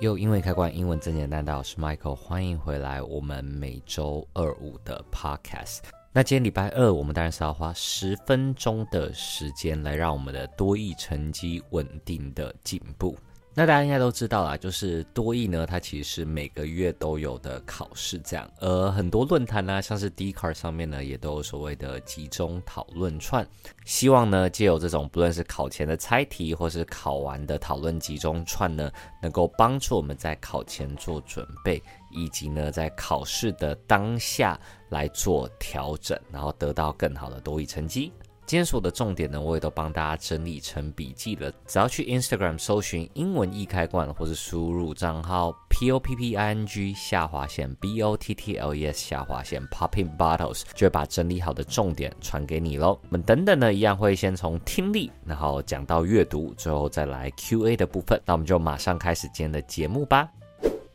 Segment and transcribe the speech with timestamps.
[0.00, 5.80] 又因为开关英文真简单，大家好，我是 Michael，欢迎回来我们每周二五的 Podcast。
[6.12, 13.16] 那今天礼拜二，我们当然是要花十分钟的时间来让我们的多益成绩稳定的进步。
[13.58, 18.48] 那大家应该都知道啦，就是多益呢，它其实是每个月都有的考试，这样。
[18.60, 23.44] 而很多论坛呢，像是 d c a r 上面呢，也都有所谓的集中讨论串。
[23.84, 31.82] 希望呢，借由这种不论是考前的猜题，或是考完的讨论集中串呢，能够帮助我们在考前做准备，
[32.12, 34.56] 以及呢，在考试的当下
[34.88, 38.12] 来做调整，然后得到更好的多益成绩。
[38.48, 41.52] 今天所有的重点呢，我也都帮大家整理成笔记了。
[41.66, 48.74] 只要去 Instagram 搜寻英文易开罐，或是输入账号 P O P P I N G 下划线 B O T T L
[48.74, 52.98] E S 下划线 Popping Bottles，就会把整理好的重点传给你喽。
[53.02, 58.18] 我们等等呢，一样会先从听力，然后讲到阅读，最后再来 Q A 的部分。
[58.24, 60.26] 那我们就马上开始今天的节目吧。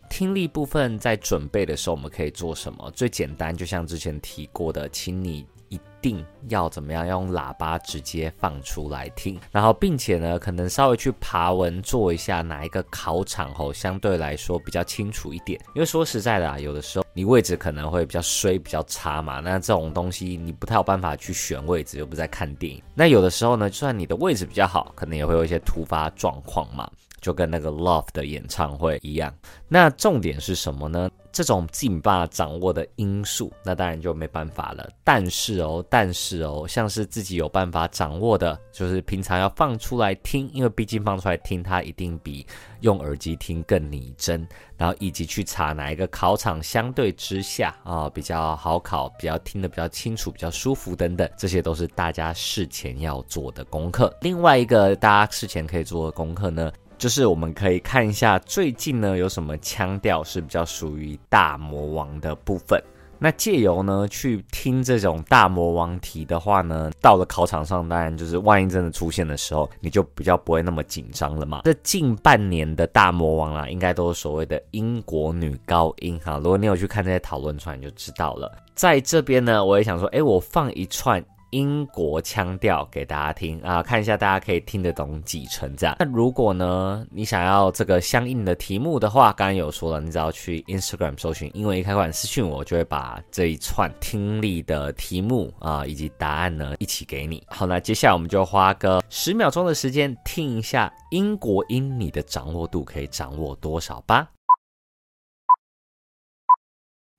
[0.10, 2.90] 听力部分在准备的时候，我们可以做什么？
[2.96, 5.46] 最简单，就像之前提过的，请你。
[5.74, 15.60] 一定要怎么样用喇叭直接放出来听，然后并且呢，可能稍微去爬文做一下哪一个考场后相对来说比较清楚一点。
[15.74, 22.80] 因为说实在的啊，有的时候你位置可能会比较衰、比较差嘛，那这种东西你不太有办法去选位置，又不在看电影。
[22.94, 26.88] 那有的时候呢，就算你的位置比较好，可能也会有一些突发状况嘛。
[27.22, 29.34] 就跟那个 Love 的演唱会一样，
[29.70, 31.10] 那重点是什么呢？
[31.34, 34.88] 这种自己没办法掌握的因素，那当然就没办法了。
[35.04, 42.46] 但是哦，但是哦，像是自己有办法掌握的，就是平常要放出来听，因为毕竟放出来听，它一定比
[42.82, 44.48] 用耳机听更拟真。
[44.76, 54.14] 然后以及去查哪一个考场相对之下啊、哦、比较好考，比较听得比较清楚，比较舒服等等，这些都是大家事前要做的功课。
[54.22, 56.72] 另外一个大家事前可以做的功课呢，
[57.04, 62.82] 就是我们可以看一下最近呢有什么腔调是比较属于大魔王的部分。
[63.20, 71.64] 那借由呢去听这种大魔王题的话呢，到了考场上，当然就是万一真的出现的时候，你就比较不会那么紧张了嘛。
[71.66, 76.38] 这近半年的大魔王啊，应该都是所谓的英国女高音哈。
[76.38, 78.50] 如果你有去看这些讨论串，你就知道了。
[78.76, 81.22] 在这边呢，我也想说，诶，我放一串。
[81.54, 85.96] 英国腔调给大家听啊，看一下大家可以听得懂几成这样。
[86.00, 97.44] 那如果呢，你想要这个相应的题目的话，刚刚有说了，你只要去 Instagram 搜寻英文一开馆私讯我，就会把这一串听力的题目啊以及答案呢一起给你。
[97.48, 104.32] 好，那接下来我们就花个十秒钟的时间听一下英国音，你的掌握度可以掌握多少吧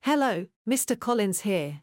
[0.02, 0.96] ？Hello, Mr.
[0.96, 1.82] Collins here.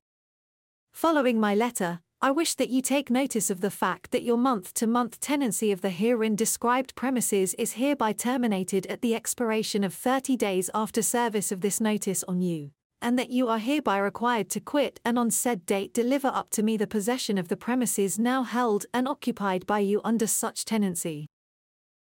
[0.94, 2.00] Following my letter.
[2.24, 5.72] I wish that you take notice of the fact that your month to month tenancy
[5.72, 11.02] of the herein described premises is hereby terminated at the expiration of 30 days after
[11.02, 12.70] service of this notice on you,
[13.02, 16.62] and that you are hereby required to quit and on said date deliver up to
[16.62, 21.26] me the possession of the premises now held and occupied by you under such tenancy.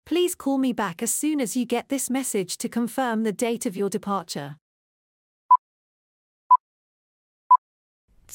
[0.04, 3.66] Please call me back as soon as you get this message to confirm the date
[3.66, 4.54] of your departure.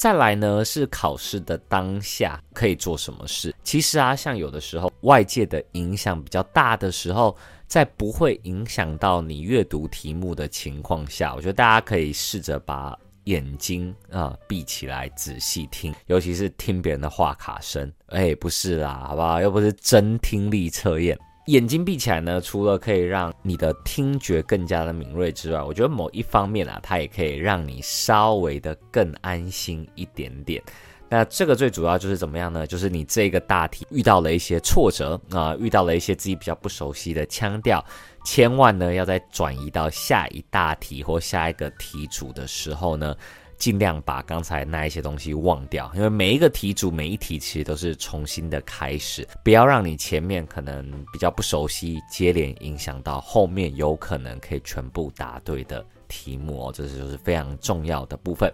[0.01, 3.53] 再来呢，是考试的当下可以做什么事？
[3.63, 17.93] 其实啊，像有的时候外界的影响比较大的时候，在不会影响到你阅读题目的情况下，我觉得大家可以试着把眼睛啊闭起来仔细听，尤其是听别人的话卡声。
[18.07, 19.39] 哎，不是啦，好不好？
[19.39, 21.15] 又不是真听力测验。
[21.51, 30.63] 眼睛闭起来呢，除了可以让你的听觉更加的敏锐之外，我觉得某一方面啊，它也可以让你稍微的更安心一点点。
[31.09, 32.65] 那这个最主要就是怎么样呢？
[32.65, 37.83] 就是你这个大题遇到了一些挫折啊、遇到了一些自己比较不熟悉的腔调，
[38.23, 43.13] 千万呢要在转移到下一大题或下一个题组的时候呢。
[43.61, 58.51] 尽量把刚才那一些东西忘掉，因为每一个题组每一题其实都是重新的开始，不要让你前面可能比较不熟悉，接连影响到后面有可能可以全部答对的题目哦，这是就是非常重要的部分。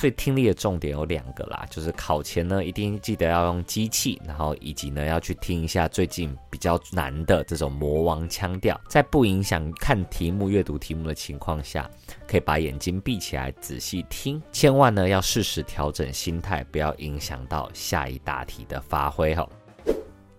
[0.00, 11.86] 所以听力的重点有两个啦，就是考前呢一定记得要用机器，然后以及呢要去听一下最近比较难的这种魔王腔调，在不影响看题目、阅读题目的情况下，
[12.26, 19.46] 可以把眼睛闭起来仔细听，千万呢要适时调整心态，不要影响到下一大题的发挥哦。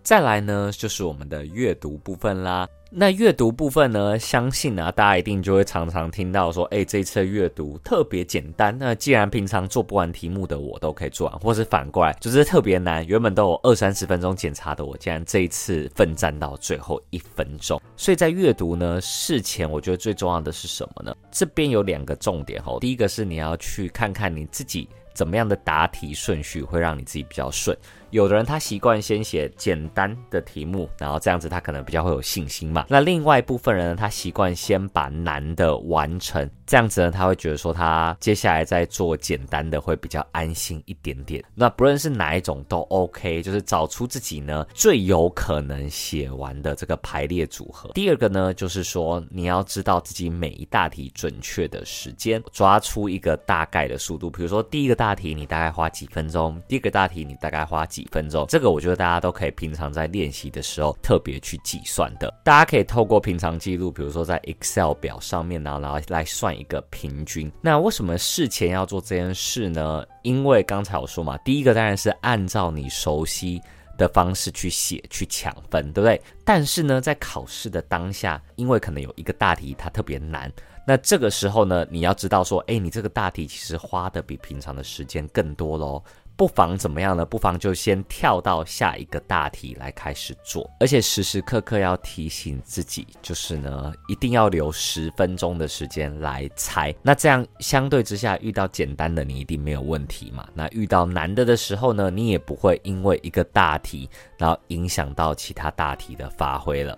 [0.02, 2.68] 再来呢就是我们的阅读部分啦。
[2.94, 8.78] 那阅读部分呢，相信啊，大家一定就会常常听到说，哎，这次阅读特别简单。
[8.78, 17.82] 那既然平常做不完题目的我都可以做完，或是反过来就是特别难，原本都有二三十分钟检查的我，竟然这一次奋战到最后一分钟。
[17.96, 21.16] 所以在阅读呢，事前我觉得最重要的是什么呢？
[21.32, 27.78] 这边有两个重点哦，第一个是你要去看看你自己怎么样的答题顺序会让你自己比较顺。
[28.12, 32.86] 有的人他习惯先写简单的题目，然后这样子他可能比较会有信心嘛。
[32.90, 41.42] 那另外一部分人呢，他习惯先把难的完成，这样子呢，他会觉得说他接下来再做简单的会比较安心一点点。
[41.56, 47.92] 那不论是哪一种都 OK，就是找出自己呢最有可能写完的这个排列组合。
[47.94, 54.30] 第二个呢，就是说你要知道自己每一大题准确的时间，抓出一个大概的速度。
[54.30, 58.01] 比如说第一个大题你大概花几分钟，第二个大题你大概花几。
[58.02, 62.34] 几分钟，这个我觉得大家都可以平常在练习的时候特别去计算的。
[62.44, 67.52] 大家可以透过平常记录，比如说在 Excel 表上面，然后然后来算一个平均。
[67.62, 70.04] 那为什么事前要做这件事呢？
[70.24, 73.62] 因为刚才我说嘛，第一个当然是按照你熟悉
[74.00, 76.20] 的方式去写去抢分，对不对？
[76.44, 80.52] 但是呢，在考试的当下，因为可能有一个大题它特别难，
[80.88, 86.04] 那这个时候呢，你要知道说，哎，你这个大题其实花的比平常的时间更多喽。
[86.36, 87.24] 不妨怎么样呢？
[87.24, 96.94] 不妨就先跳到下一个大题来开始做，而且时时刻刻要提醒自己，就是呢，一定要留十分钟的时间来猜。
[97.04, 100.48] 那这样相对之下，遇到简单的你一定没有问题嘛。
[100.54, 106.98] 那遇到难的的时候呢，你也不会因为一个大题，然后影响到其他大题的发挥了。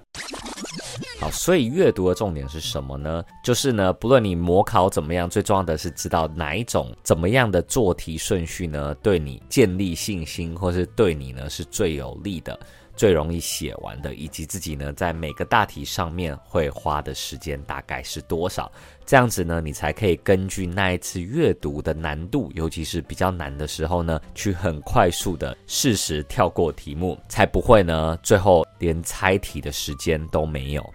[1.31, 3.23] 所以阅读的重点是什么呢？
[3.43, 12.59] 就是呢，不论你模考怎么样，最重要的是知道哪一种怎么样的做题顺序呢，对你建立信心，或是对你呢是最有利的。
[12.95, 18.71] 最容易写完的，以及自己呢在每个大题上面会花的时间大概是多少？
[19.03, 30.93] 这样子呢，你才可以根据那一次阅读的难度，尤其是比较难的时候呢，去很快速的适时跳过题目，才不会呢最后连猜题的时间都没有。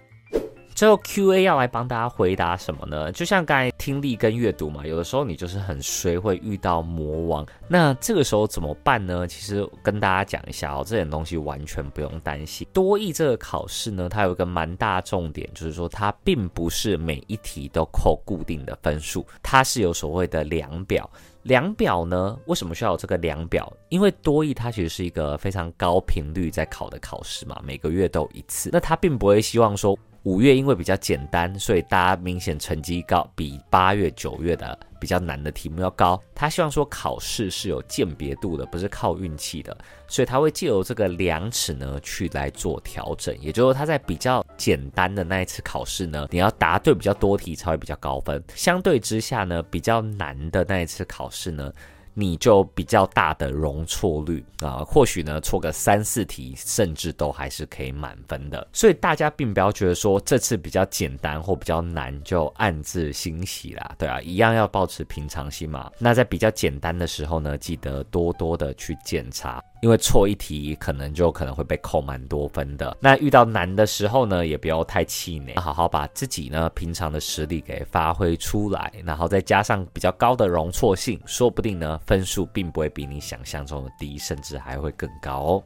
[0.78, 3.10] 最后 Q&A 要来帮大家回答什么呢？
[3.10, 7.44] 就像刚才听力跟阅读嘛，有的时候你就是很衰，会遇到魔王。
[7.66, 9.26] 那这个时候怎么办呢？
[9.26, 12.64] 其实跟大家讲一下哦，这点东西完全不用担心。
[12.72, 21.10] 多益这个考试呢，它有一个蛮大重点，就是说它并不是每一题都扣固定的分数，它是有所谓的量表。
[21.42, 23.72] 量表呢，为什么需要有这个量表？
[23.88, 28.70] 因为多益它其实是一个非常高频率在考的考试嘛，每个月都一次。
[28.72, 29.98] 那它并不会希望说。
[30.24, 36.20] 五月因为比较简单，所以大家明显成绩高，比八月、九月的比较难的题目要高。
[36.34, 39.74] 他希望说考试是有鉴别度的，不是靠运气的，
[40.06, 43.34] 所以他会借由这个量尺呢去来做调整。
[43.40, 48.42] 也就是说，他在比较简单的那一次考试呢，你要答对比较多题才会比较高分。
[48.54, 51.72] 相对之下呢，比较难的那一次考试呢。
[52.20, 58.66] 你就比较大的容错率啊，或许呢错个三四题，甚至都还是可以满分的。
[58.72, 65.88] 所以大家并不要觉得说这次比较简单或比较难就暗自欣喜啦，对啊，一样要保持平常心嘛。
[65.96, 69.62] 那在比较简单的时候呢，记得多多的去检查。
[69.80, 72.96] 因为错一题，可能就可能会被扣蛮多分的。
[73.00, 85.64] 那遇到难的时候呢，也不要太气馁，好好把自己呢平常的实力给发挥出来，然后再加上比较高的容错性，说不定呢分数并不会比你想象中的低，甚至还会更高哦。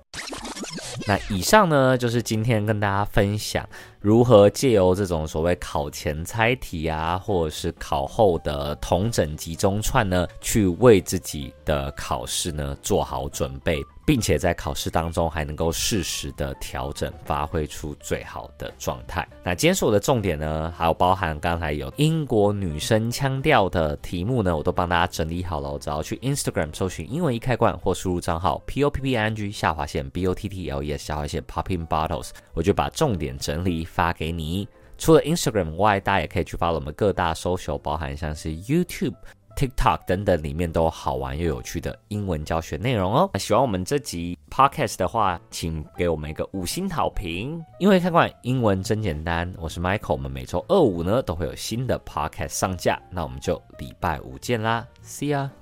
[1.06, 3.66] 那以上呢就是今天跟大家分享。
[4.02, 19.24] 如何借由这种所谓考前猜题啊，或者是考后的同整集中串呢，去为自己的考试呢做好准备，并且在考试当中还能够适时的调整，发挥出最好的状态。
[19.44, 25.70] 那今天所有的重点呢，还有包含刚才有英国女生腔调的题目呢，我都帮大家整理好了。
[25.70, 30.82] 我只要去 Instagram 搜寻英文一开罐，或输入账号 p o p p i n g 下划线 b o t t l
[30.82, 33.86] e s 下划线 popping bottles，我就把重点整理。
[33.92, 34.66] 发给你。
[34.96, 39.14] 除了 Instagram 外，大家也可以去发我们各大 social，包含像是 YouTube、
[39.56, 43.30] TikTok 等等，里面都好玩又有趣的英文教学内容哦。
[43.38, 47.60] 喜欢我们这集 Podcast 的话，请给我们一个五星好评。
[47.80, 55.61] 因为看惯英文真简单，我是 Michael，我们每周二五呢都会有新的 Podcast 上架，那我们就礼拜五见啦，See ya。